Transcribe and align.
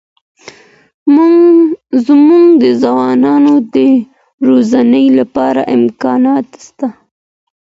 زموږ 2.05 2.45
د 2.61 2.63
ځوانانو 2.81 3.53
د 3.75 3.77
روزنې 4.47 5.05
لپاره 5.19 5.61
امکانات 5.77 6.47
سته. 6.65 6.87